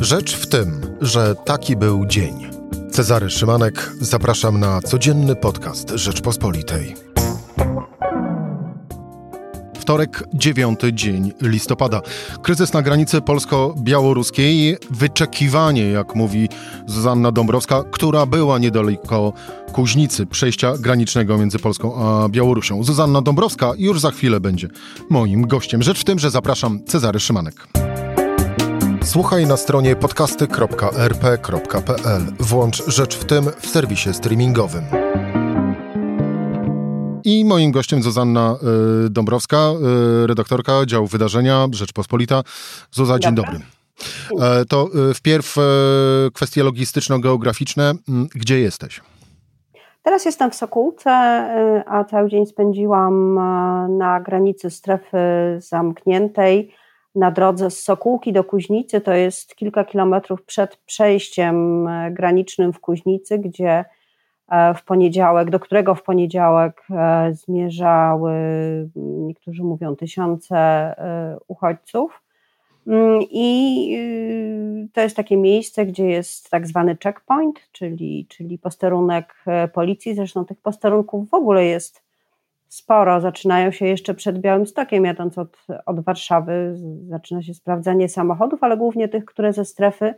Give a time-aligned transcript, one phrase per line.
[0.00, 2.50] Rzecz w tym, że taki był dzień.
[2.90, 6.94] Cezary Szymanek, zapraszam na codzienny podcast Rzeczpospolitej.
[9.78, 12.00] Wtorek, dziewiąty dzień listopada.
[12.42, 14.76] Kryzys na granicy polsko-białoruskiej.
[14.90, 16.48] Wyczekiwanie, jak mówi
[16.86, 19.32] Zuzanna Dąbrowska, która była niedaleko
[19.72, 22.84] Kuźnicy, przejścia granicznego między Polską a Białorusią.
[22.84, 24.68] Zuzanna Dąbrowska już za chwilę będzie
[25.10, 25.82] moim gościem.
[25.82, 27.79] Rzecz w tym, że zapraszam Cezary Szymanek.
[29.12, 32.22] Słuchaj na stronie podcasty.rp.pl.
[32.40, 34.84] Włącz Rzecz w tym w serwisie streamingowym.
[37.24, 38.56] I moim gościem Zuzanna
[39.06, 39.70] y, Dąbrowska,
[40.22, 42.42] y, redaktorka działu wydarzenia Rzeczpospolita.
[42.90, 43.60] Zuza, dzień dobry.
[44.40, 45.60] E, to y, wpierw e,
[46.34, 47.92] kwestie logistyczno-geograficzne.
[48.08, 49.00] Mm, gdzie jesteś?
[50.02, 51.10] Teraz jestem w Sokółce,
[51.86, 53.34] a cały dzień spędziłam
[53.98, 55.18] na granicy strefy
[55.58, 56.79] zamkniętej
[57.14, 59.00] na drodze z Sokółki do Kuźnicy.
[59.00, 63.84] To jest kilka kilometrów przed przejściem granicznym w Kuźnicy, gdzie
[64.50, 68.32] E, w poniedziałek, do którego w poniedziałek e, zmierzały,
[68.96, 72.22] niektórzy mówią, tysiące e, uchodźców.
[72.86, 80.14] Mm, I to jest takie miejsce, gdzie jest tak zwany checkpoint, czyli, czyli posterunek policji.
[80.14, 82.02] Zresztą tych posterunków w ogóle jest
[82.70, 83.20] sporo.
[83.20, 86.74] Zaczynają się jeszcze przed Białymstokiem, jadąc od, od Warszawy.
[87.08, 90.14] Zaczyna się sprawdzanie samochodów, ale głównie tych, które ze strefy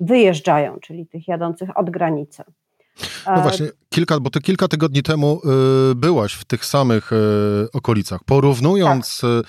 [0.00, 2.42] wyjeżdżają, czyli tych jadących od granicy.
[3.26, 5.40] No właśnie, kilka, bo ty kilka tygodni temu
[5.90, 7.16] y, byłaś w tych samych y,
[7.72, 8.24] okolicach.
[8.24, 9.30] Porównując tak.
[9.30, 9.42] Y,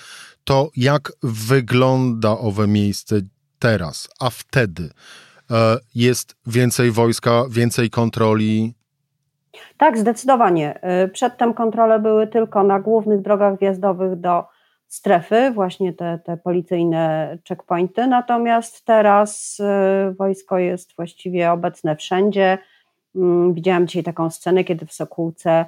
[0.44, 3.22] to, jak wygląda owe miejsce
[3.60, 4.90] teraz, a wtedy,
[5.96, 8.74] jest więcej wojska, więcej kontroli?
[9.78, 10.80] Tak, zdecydowanie.
[11.14, 14.44] Przedtem kontrole były tylko na głównych drogach wjazdowych do
[14.88, 19.58] strefy, właśnie te, te policyjne checkpointy, natomiast teraz
[20.18, 22.58] wojsko jest właściwie obecne wszędzie.
[23.16, 25.66] Mm, widziałam dzisiaj taką scenę, kiedy w Sokółce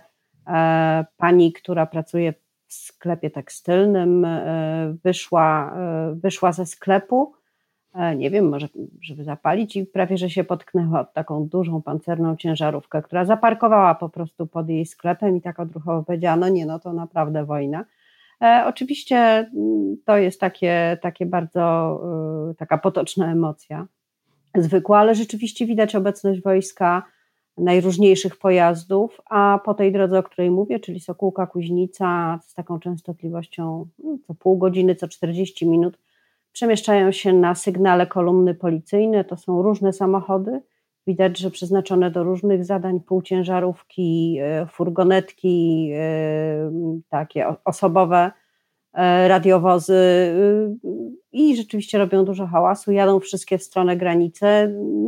[0.48, 2.34] e, pani, która pracuje
[2.68, 7.34] w sklepie tekstylnym, e, wyszła, e, wyszła ze sklepu,
[8.16, 8.68] nie wiem, może
[9.02, 14.10] żeby zapalić i prawie, że się potknęła od taką dużą pancerną ciężarówkę, która zaparkowała po
[14.10, 17.86] prostu pod jej sklepem i tak odruchowo powiedziała, no nie, no to naprawdę wojna.
[18.42, 22.00] E, oczywiście mm, to jest takie, takie bardzo
[22.58, 23.88] taka potoczna emocja,
[24.56, 27.04] zwykła, ale rzeczywiście widać obecność wojska
[27.58, 33.86] najróżniejszych pojazdów, a po tej drodze, o której mówię, czyli Sokółka Kuźnica z taką częstotliwością
[34.04, 35.98] no, co pół godziny, co 40 minut,
[36.54, 39.24] przemieszczają się na sygnale kolumny policyjne.
[39.24, 40.62] To są różne samochody,
[41.08, 46.72] widać, że przeznaczone do różnych zadań, półciężarówki, e, furgonetki, e,
[47.10, 48.32] takie osobowe
[48.94, 50.34] E, radiowozy
[51.32, 54.46] i rzeczywiście robią dużo hałasu, jadą wszystkie w stronę granicy.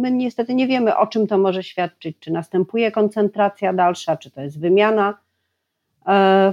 [0.01, 4.41] My niestety nie wiemy, o czym to może świadczyć, czy następuje koncentracja dalsza, czy to
[4.41, 5.17] jest wymiana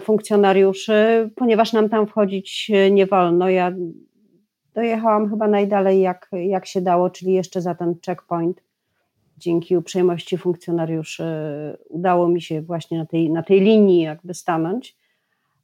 [0.01, 3.49] funkcjonariuszy, ponieważ nam tam wchodzić nie wolno.
[3.49, 3.73] Ja
[4.75, 8.63] dojechałam chyba najdalej, jak, jak się dało, czyli jeszcze za ten checkpoint.
[9.39, 11.25] Dzięki uprzejmości funkcjonariuszy
[11.89, 14.97] udało mi się właśnie na tej, na tej linii jakby stanąć.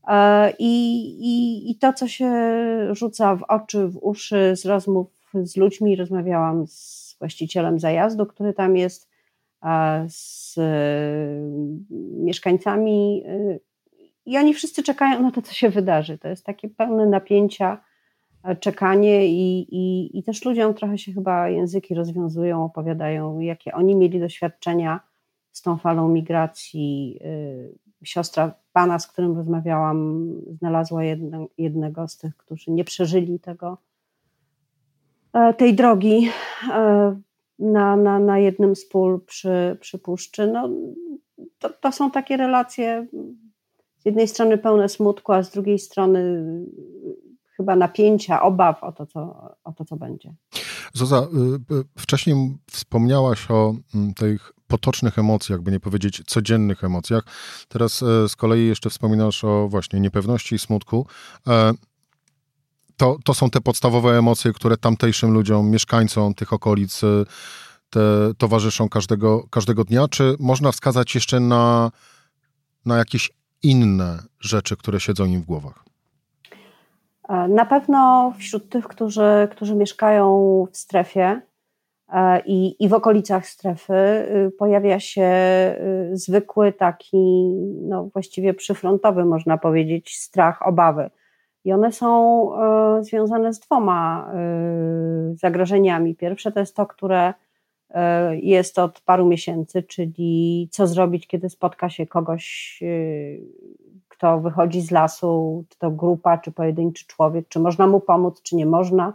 [0.09, 2.31] E, I, i, I to, co się
[2.93, 8.77] rzuca w oczy, w uszy z rozmów z ludźmi, rozmawiałam z właścicielem zajazdu, który tam
[8.77, 9.09] jest,
[10.07, 10.55] z
[12.25, 13.25] mieszkańcami,
[14.27, 16.19] i oni wszyscy czekają na to, co się wydarzy.
[16.19, 17.79] To jest takie pełne napięcia, e,
[18.61, 24.21] czekanie, i, i, i też ludziom trochę się chyba języki rozwiązują, opowiadają, jakie oni mieli
[24.21, 25.01] doświadczenia
[25.53, 27.19] z tą falą migracji.
[27.25, 30.29] Y, siostra pana, z którym rozmawiałam,
[30.59, 33.79] znalazła jedno, jednego z tych, którzy nie przeżyli tego,
[35.33, 36.31] e, tej drogi
[36.73, 37.21] e,
[37.59, 40.47] na, na, na jednym z pól przy, przy puszczy.
[40.47, 40.71] No,
[41.59, 43.07] to, to są takie relacje
[43.99, 46.45] z jednej strony pełne smutku, a z drugiej strony
[47.59, 49.21] chyba napięcia, obaw o to, co,
[49.65, 50.35] o to, co będzie.
[50.93, 53.75] Zoza, y, y, wcześniej wspomniałaś o
[54.17, 57.23] tych potocznych emocjach, jakby nie powiedzieć codziennych emocjach.
[57.69, 61.07] Teraz e, z kolei jeszcze wspominasz o właśnie niepewności i smutku.
[61.47, 61.73] E,
[62.97, 67.25] to, to są te podstawowe emocje, które tamtejszym ludziom, mieszkańcom tych okolic e,
[67.91, 68.01] te
[68.39, 70.09] towarzyszą każdego, każdego dnia.
[70.09, 71.91] Czy można wskazać jeszcze na,
[72.85, 73.31] na jakieś
[73.63, 75.88] inne rzeczy, które siedzą im w głowach?
[77.49, 81.41] Na pewno wśród tych, którzy, którzy mieszkają w strefie,
[82.13, 85.31] E, i, i w okolicach strefy y, pojawia się
[86.13, 87.51] y, zwykły taki,
[87.83, 91.11] no właściwie przyfrontowy, można powiedzieć, strach, obawy.
[91.65, 96.15] I one są e, związane z dwoma e, zagrożeniami.
[96.15, 97.35] Pierwsze to jest to, które
[97.91, 102.79] e, jest od paru miesięcy, czyli co zrobić, kiedy spotka się kogoś,
[104.19, 108.57] kto wychodzi z lasu, czy to grupa, czy pojedynczy człowiek, czy można mu pomóc, czy
[108.57, 109.13] nie można,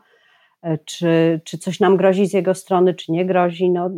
[0.86, 3.70] czy, czy coś nam grozi z jego strony, czy nie grozi.
[3.70, 3.90] No,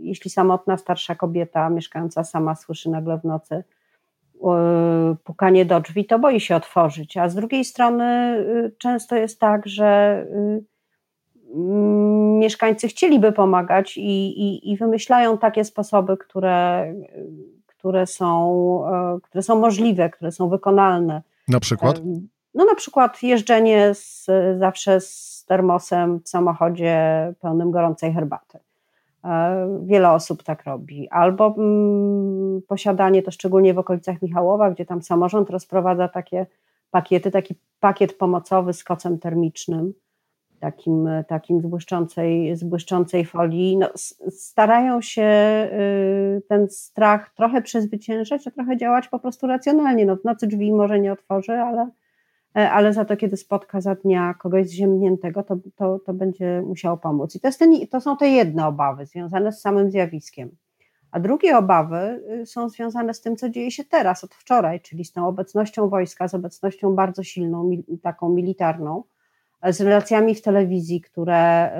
[0.00, 3.64] jeśli samotna starsza kobieta mieszkająca sama słyszy nagle w nocy
[4.44, 7.16] E, pukanie do drzwi, to boi się otworzyć.
[7.16, 10.26] A z drugiej strony y, często jest tak, że
[12.38, 16.94] mieszkańcy chcieliby pomagać i, i, i wymyślają takie sposoby, które,
[17.84, 18.28] które, są,
[19.16, 21.22] e, które są możliwe, które są wykonalne.
[21.48, 22.00] Na przykład?
[22.54, 24.26] No na przykład jeżdżenie z,
[24.58, 26.98] zawsze z termosem w samochodzie
[27.40, 28.58] pełnym gorącej herbaty.
[29.24, 31.08] E, wiele osób tak robi.
[31.08, 36.46] Albo mm, posiadanie to szczególnie w okolicach Michałowa, gdzie tam samorząd rozprowadza takie
[36.90, 39.94] pakiety, taki pakiet pomocowy z kocem termicznym,
[40.64, 43.76] takim, takim z, błyszczącej, z błyszczącej folii.
[43.76, 43.88] No,
[44.28, 45.22] starają się
[45.72, 50.06] y, ten strach trochę przezwyciężać, a trochę działać po prostu racjonalnie.
[50.06, 51.90] No, w nocy drzwi może nie otworzy, ale
[52.56, 56.96] E, ale za to, kiedy spotka za dnia kogoś zziemniętego, to, to, to będzie musiało
[56.96, 57.34] pomóc.
[57.34, 60.56] I to, jest ten, to są te jedne obawy związane z samym zjawiskiem.
[61.10, 65.04] A drugie obawy y, są związane z tym, co dzieje się teraz, od wczoraj, czyli
[65.04, 67.70] z tą obecnością wojska, z obecnością bardzo silną,
[68.02, 69.04] taką militarną,
[69.70, 71.70] z relacjami w telewizji, które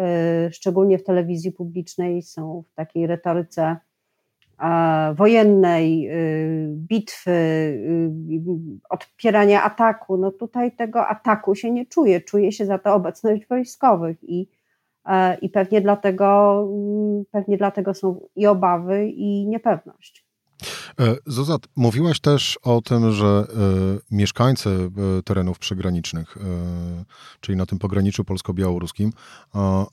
[0.49, 3.77] y, szczególnie w telewizji publicznej są w takiej retoryce
[5.15, 8.11] wojennej, y, bitwy, y,
[8.91, 14.17] odpierania ataku, no tutaj tego ataku się nie czuje, czuje się za to obecność wojskowych
[14.23, 14.49] i,
[15.07, 20.24] e, i pewnie dlatego, mm, pewnie dlatego są i obawy, i niepewność.
[21.01, 24.71] E, Zuzat, mówiłaś też o tym, że e, mieszkańcy
[25.19, 26.39] e, terenów przygranicznych,
[27.41, 29.13] czyli na tym pograniczu polsko-białoruskim,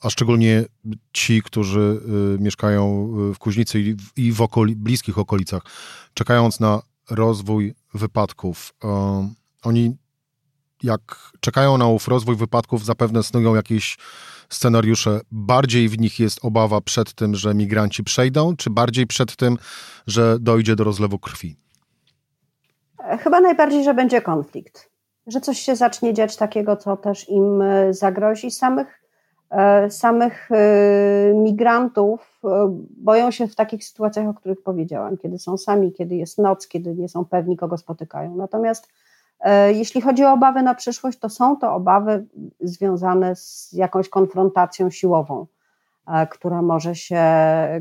[0.02, 0.66] a szczególnie
[1.14, 2.02] ci, którzy
[2.40, 5.62] mieszkają w Kuźnicy i w okoli, bliskich okolicach,
[6.14, 8.74] czekając na rozwój wypadków,
[9.64, 9.98] oni
[10.84, 13.98] jak czekają na ów rozwój wypadków, zapewne snują jakieś
[14.50, 19.58] scenariusze, bardziej w nich jest obawa przed tym, że migranci przejdą, czy bardziej przed tym,
[20.08, 21.56] że dojdzie do rozlewu krwi?
[23.20, 24.90] Chyba najbardziej, że będzie konflikt.
[25.28, 28.52] Że coś się zacznie dziać takiego, co też im e, zagrozi.
[28.52, 29.02] Samych,
[29.50, 32.42] e, samych e, migrantów
[32.98, 36.96] boją się w takich sytuacjach, o których powiedziałam, kiedy są sami, kiedy jest noc, kiedy
[36.96, 38.36] nie są pewni, kogo spotykają.
[38.36, 39.11] Natomiast E,
[39.74, 42.26] jeśli chodzi o obawy na przyszłość, to są to obawy
[42.60, 45.46] związane z jakąś konfrontacją siłową,
[46.08, 47.24] e, która może się,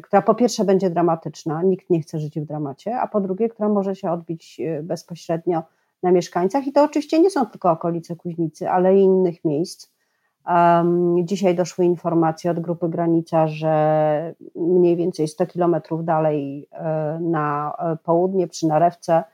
[0.02, 3.68] która po pierwsze będzie dramatyczna, nikt nie chce żyć w dramacie, a po drugie, która
[3.68, 5.62] może się odbić e, bezpośrednio
[6.02, 6.66] na mieszkańcach.
[6.66, 9.90] I to oczywiście nie są tylko okolice Kuźnicy, ale i innych miejsc.
[11.24, 16.68] Dzisiaj doszły informacje od grupy Granica, że mniej więcej 100 kilometrów dalej
[17.20, 17.72] na
[18.04, 19.24] południe przy Narewce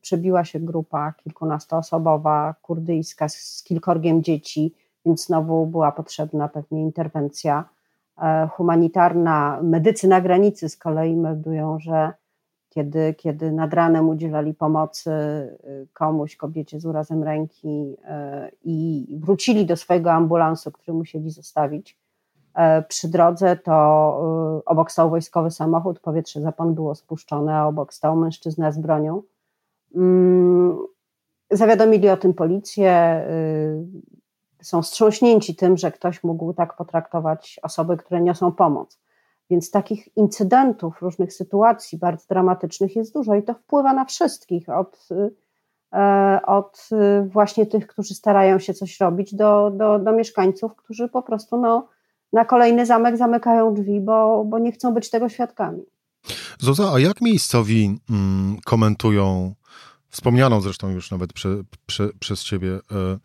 [0.00, 4.74] przebiła się grupa kilkunastoosobowa, kurdyjska, z kilkorgiem dzieci,
[5.06, 7.68] więc znowu była potrzebna pewnie interwencja
[8.18, 9.58] e, humanitarna.
[9.62, 12.12] Medycy na granicy z kolei meldują, że
[12.68, 19.66] kiedy, kiedy nad ranem udzielali pomocy y, komuś, kobiecie z urazem ręki e, i wrócili
[19.66, 22.00] do swojego ambulansu, który musieli zostawić,
[22.54, 23.72] E, przy drodze to
[24.62, 29.22] e, obok stał wojskowy samochód, powietrze zapon było spuszczone, a obok stał mężczyzna z bronią.
[29.94, 30.78] Mm,
[31.50, 32.90] zawiadomili o tym policję.
[32.90, 33.84] E,
[34.62, 38.98] są wstrząśnięci tym, że ktoś mógł tak potraktować osoby, które niosą pomoc.
[39.50, 45.08] Więc takich incydentów, różnych sytuacji bardzo dramatycznych jest dużo i to wpływa na wszystkich, od,
[46.46, 46.88] od
[47.26, 51.88] właśnie tych, którzy starają się coś robić, do, do, do mieszkańców, którzy po prostu no,
[52.32, 55.82] na kolejny zamek zamykają drzwi, bo, bo nie chcą być tego świadkami.
[56.58, 59.54] Zuza, a jak miejscowi mm, komentują
[60.10, 61.48] wspomnianą zresztą już nawet prze,
[61.86, 63.18] prze, przez ciebie e, e,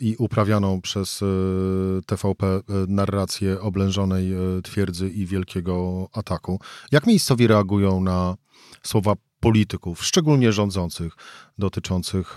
[0.00, 1.26] i uprawianą przez e,
[2.06, 6.60] TVP narrację oblężonej twierdzy i wielkiego ataku.
[6.92, 8.36] Jak miejscowi reagują na
[8.82, 11.12] słowa polityków, szczególnie rządzących,
[11.58, 12.34] dotyczących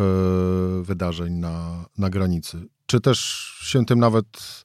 [0.82, 2.68] wydarzeń na, na granicy?
[2.86, 3.20] Czy też
[3.62, 4.63] się tym nawet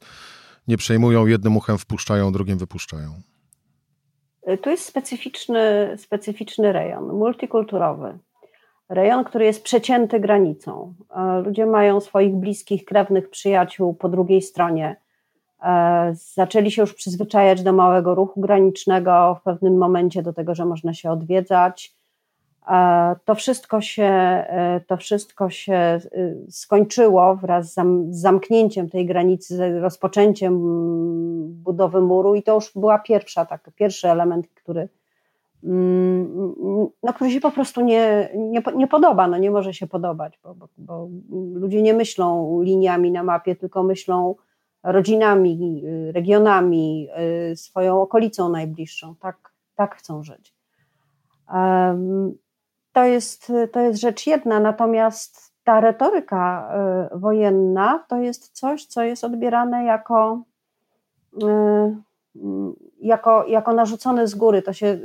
[0.68, 3.22] nie przejmują, jednym uchem wpuszczają, drugim wypuszczają?
[4.62, 8.18] Tu jest specyficzny, specyficzny rejon, multikulturowy.
[8.88, 10.94] Rejon, który jest przecięty granicą.
[11.16, 14.96] E, ludzie mają swoich bliskich, krewnych przyjaciół po drugiej stronie.
[15.62, 20.64] E, zaczęli się już przyzwyczajać do małego ruchu granicznego, w pewnym momencie do tego, że
[20.64, 21.96] można się odwiedzać.
[23.24, 24.44] To wszystko się,
[24.86, 26.00] to wszystko się
[26.50, 30.52] skończyło wraz z zamknięciem tej granicy, z rozpoczęciem
[31.62, 34.88] budowy muru i to już była pierwsza, tak, pierwszy element, który,
[37.02, 40.54] no, który się po prostu nie, nie, nie podoba, no nie może się podobać, bo,
[40.54, 41.08] bo, bo
[41.54, 44.34] ludzie nie myślą liniami na mapie, tylko myślą
[44.82, 45.82] rodzinami,
[46.12, 47.08] regionami,
[47.54, 49.14] swoją okolicą najbliższą.
[49.14, 50.54] Tak, tak chcą żyć.
[52.92, 56.72] To jest, to jest rzecz jedna, natomiast ta retoryka
[57.14, 60.42] y, wojenna to jest coś, co jest odbierane jako,
[61.42, 61.46] y,
[63.00, 64.62] jako, jako narzucone z góry.
[64.62, 64.98] To się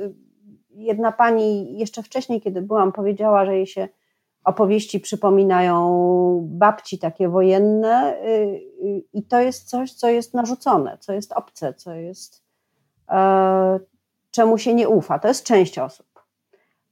[0.83, 3.88] jedna pani jeszcze wcześniej, kiedy byłam, powiedziała, że jej się
[4.43, 8.61] opowieści przypominają babci takie wojenne, y,
[9.13, 12.43] i to jest coś, co jest narzucone, co jest obce, co jest
[13.09, 13.79] e,
[14.31, 15.19] czemu się nie ufa.
[15.19, 16.07] To jest część osób.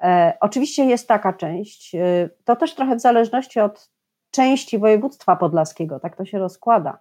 [0.03, 3.89] E, oczywiście jest taka część, e, to też trochę w zależności od
[4.31, 6.99] części województwa podlaskiego, tak to się rozkłada,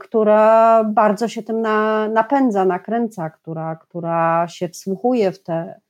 [0.00, 5.80] która bardzo się tym na, napędza, nakręca, która, która się wsłuchuje w te,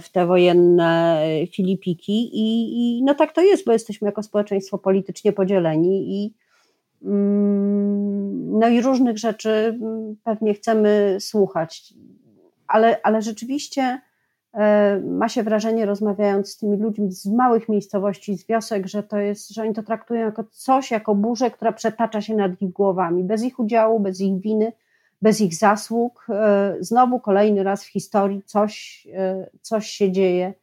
[0.00, 5.32] w te wojenne filipiki i, i no tak to jest, bo jesteśmy jako społeczeństwo politycznie
[5.32, 6.34] podzieleni i
[7.04, 11.94] mm, no i różnych rzeczy mm, pewnie chcemy słuchać,
[12.68, 14.00] ale, ale rzeczywiście E,
[15.04, 19.50] ma się wrażenie, rozmawiając z tymi ludźmi z małych miejscowości, z wiosek, że to jest,
[19.50, 23.42] że oni to traktują jako coś, jako burzę, która przetacza się nad ich głowami, bez
[23.42, 24.72] ich udziału, bez ich winy,
[25.22, 26.26] bez ich zasług.
[26.28, 30.54] E, znowu kolejny raz w historii coś, e, coś się dzieje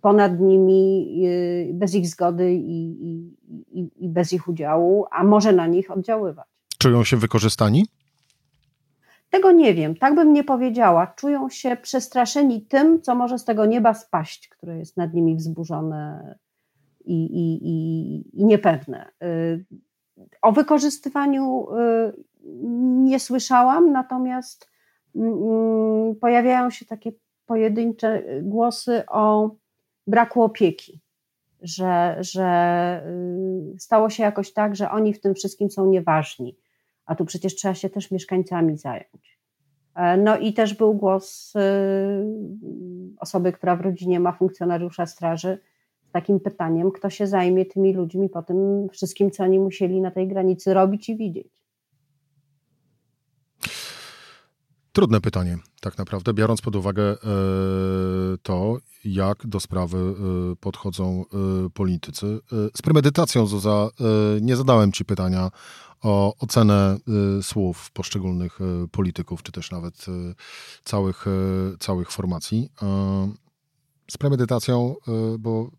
[0.00, 1.22] ponad nimi,
[1.72, 2.92] bez ich zgody i,
[3.72, 6.46] i, i bez ich udziału, a może na nich oddziaływać.
[6.78, 7.86] Czują się wykorzystani?
[9.30, 11.06] Tego nie wiem, tak bym nie powiedziała.
[11.06, 16.34] Czują się przestraszeni tym, co może z tego nieba spaść, które jest nad nimi wzburzone
[17.04, 19.10] i, i, i, i niepewne.
[19.22, 19.64] Y,
[20.42, 22.12] o wykorzystywaniu y,
[23.04, 24.70] nie słyszałam, natomiast
[25.16, 27.12] mm, pojawiają się takie
[27.46, 29.50] pojedyncze głosy o
[30.06, 31.00] braku opieki,
[31.62, 33.02] że, że
[33.74, 36.56] y, stało się jakoś tak, że oni w tym wszystkim są nieważni
[37.10, 39.38] a tu przecież trzeba się też mieszkańcami zająć.
[39.94, 41.60] E, no i też był głos y,
[43.18, 45.58] osoby, która w rodzinie ma funkcjonariusza straży
[46.08, 50.10] z takim pytaniem, kto się zajmie tymi ludźmi po tym wszystkim, co oni musieli na
[50.10, 51.52] tej granicy robić i widzieć.
[54.92, 57.16] Trudne pytanie, tak naprawdę, biorąc pod uwagę e,
[58.42, 61.24] to, jak do sprawy e, podchodzą
[61.74, 62.38] politycy.
[62.76, 63.88] Z premedytacją, Zuza,
[64.40, 65.50] nie zadałem Ci pytania
[66.02, 66.98] o ocenę
[67.38, 70.34] y, słów poszczególnych y, polityków, czy też nawet y,
[70.84, 71.24] całych,
[71.80, 72.70] całych formacji.
[74.10, 74.96] Z premedytacją,
[75.38, 75.70] bo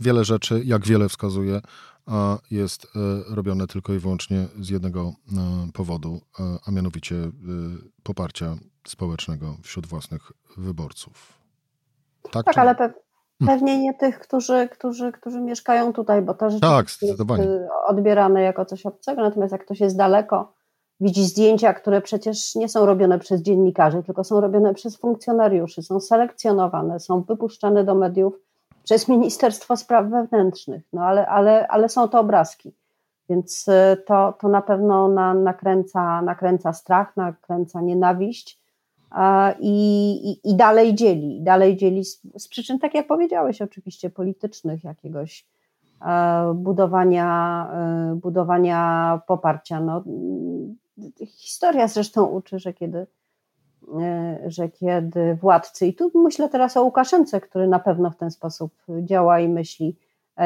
[0.00, 1.60] wiele rzeczy, jak wiele wskazuje,
[2.50, 2.86] jest
[3.26, 5.12] robione tylko i wyłącznie z jednego
[5.72, 6.20] powodu,
[6.66, 7.30] a mianowicie
[8.02, 11.32] poparcia społecznego wśród własnych wyborców.
[12.30, 12.92] Tak, tak ale pe
[13.46, 18.42] Pewnie nie tych, którzy, którzy, którzy mieszkają tutaj, bo to rzeczywiście tak, jest y, odbierane
[18.42, 20.52] jako coś obcego, natomiast jak ktoś jest daleko,
[21.00, 26.00] widzi zdjęcia, które przecież nie są robione przez dziennikarzy, tylko są robione przez funkcjonariuszy, są
[26.00, 28.34] selekcjonowane, są wypuszczane do mediów
[28.82, 32.74] przez Ministerstwo Spraw Wewnętrznych, no ale, ale, ale są to obrazki,
[33.28, 38.59] więc y, to, to na pewno na, nakręca, nakręca strach, nakręca nienawiść,
[39.60, 45.46] i, i, dalej dzieli, dalej dzieli z, z, przyczyn, tak jak powiedziałeś, oczywiście politycznych, jakiegoś
[46.06, 49.80] e, budowania, e, budowania poparcia.
[49.80, 50.04] No,
[51.26, 53.06] historia zresztą uczy, że kiedy,
[54.00, 58.30] e, że kiedy władcy, i tu myślę teraz o Łukaszence, który na pewno w ten
[58.30, 59.96] sposób działa i myśli,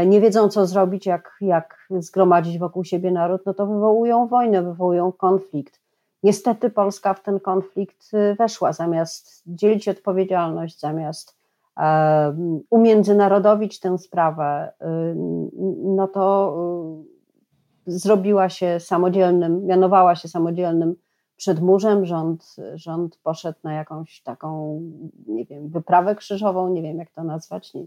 [0.07, 5.13] nie wiedzą co zrobić, jak, jak zgromadzić wokół siebie naród, no to wywołują wojnę, wywołują
[5.13, 5.84] konflikt
[6.25, 11.45] Niestety Polska w ten konflikt y, weszła, zamiast dzielić odpowiedzialność, zamiast
[12.71, 14.73] umiędzynarodowić tę sprawę,
[15.85, 16.57] no to
[17.89, 20.97] y, zrobiła się samodzielnym, mianowała się samodzielnym
[21.37, 24.81] przedmurzem, rząd, rząd poszedł na jakąś taką,
[25.27, 27.87] nie wiem, wyprawę krzyżową, nie wiem jak to nazwać, nie,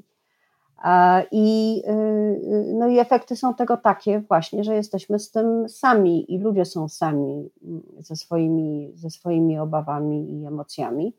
[1.31, 6.33] i, y, y, no i efekty są tego takie właśnie, że jesteśmy z tym sami
[6.33, 11.13] i ludzie są sami mm, ze swoimi, ze swoimi obawami i emocjami.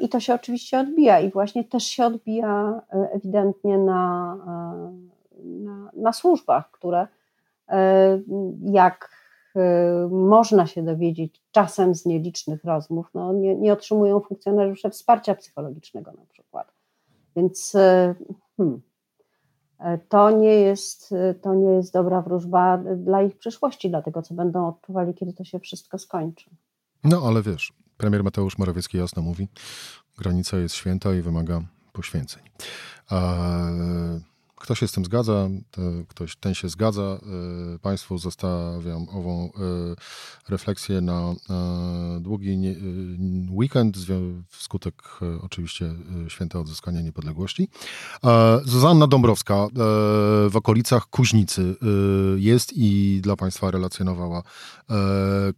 [0.00, 5.90] I to się oczywiście odbija i właśnie też się odbija e, ewidentnie na, e, na,
[5.96, 7.06] na służbach, które
[7.68, 8.20] e,
[8.62, 9.20] jak
[10.10, 16.26] można się dowiedzieć czasem z nielicznych rozmów, no nie, nie otrzymują funkcjonariusze wsparcia psychologicznego na
[16.28, 16.79] przykład
[17.36, 17.72] Więc
[18.56, 18.80] hmm,
[20.08, 24.68] to, nie jest, to nie jest dobra wróżba dla ich przyszłości, dla tego, co będą
[24.68, 26.50] odczuwali, kiedy to się wszystko skończy.
[27.04, 29.48] No ale wiesz, premier Mateusz Morawiecki jasno mówi,
[30.18, 31.60] granica jest święta i wymaga
[31.92, 32.42] poświęceń.
[34.60, 35.48] Kto się z tym zgadza,
[36.08, 37.02] ktoś ten się zgadza.
[37.02, 39.50] E, państwu zostawiam ową e,
[40.48, 42.76] refleksję na e, długi
[43.50, 43.96] weekend,
[44.48, 44.94] wskutek
[45.42, 45.94] oczywiście
[46.28, 47.68] święta odzyskania niepodległości.
[48.64, 49.68] Zuzanna Dąbrowska
[50.50, 51.76] w okolicach Kuźnicy
[52.36, 54.42] jest i dla Państwa relacjonowała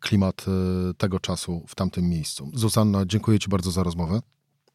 [0.01, 0.45] klimat
[0.99, 2.51] tego czasu w tamtym miejscu.
[2.55, 4.21] Zuzanna, dziękuję Ci bardzo za rozmowę.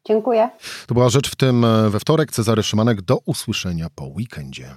[0.08, 0.50] Dziękuję.
[0.86, 2.32] To była rzecz w tym e, we wtorek.
[2.32, 3.02] Cezary Szymanek.
[3.02, 4.74] Do usłyszenia po weekendzie.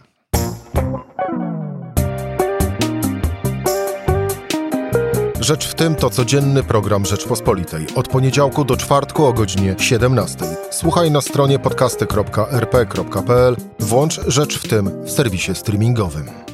[5.40, 7.86] Rzecz w tym to codzienny program Rzeczpospolitej.
[7.96, 10.38] Od poniedziałku do czwartku o godzinie 17.
[10.72, 13.56] Słuchaj na stronie podcasty.rp.pl.
[13.80, 16.51] Włącz Rzecz w tym w serwisie streamingowym.